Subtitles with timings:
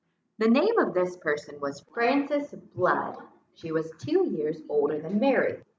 [0.39, 3.17] The name of this person was Frances Blood;
[3.53, 5.61] she was two years older than Mary.